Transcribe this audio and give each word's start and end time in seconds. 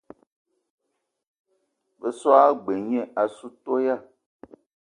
Be 1.99 2.09
so 2.19 2.29
g-beu 2.53 2.81
gne 2.85 3.01
assou 3.23 3.51
toya. 3.63 3.95